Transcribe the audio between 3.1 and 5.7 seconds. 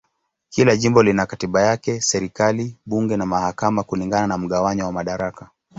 na mahakama kulingana na mgawanyo wa madaraka.